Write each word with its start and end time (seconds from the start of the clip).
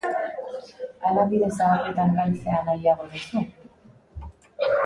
Ala 1.09 1.25
bide 1.33 1.49
zaharretan 1.57 2.17
galtzea 2.17 2.65
nahiago 2.71 3.07
dezu? 3.15 3.47